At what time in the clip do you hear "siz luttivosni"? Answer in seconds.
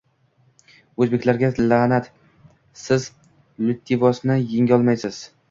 2.85-4.41